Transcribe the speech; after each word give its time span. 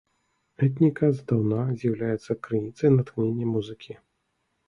Этніка 0.67 1.09
здаўна 1.17 1.59
з'яўляецца 1.83 2.37
крыніцай 2.47 2.89
натхнення 2.97 3.45
музыкі. 3.53 3.93